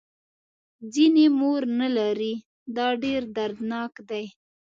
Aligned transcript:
ځینې 0.93 1.25
مور 1.39 1.61
نه 1.79 1.87
لري 1.97 2.33
دا 2.75 2.87
ډېر 3.03 3.21
دردناک 3.37 3.93
دی. 4.09 4.25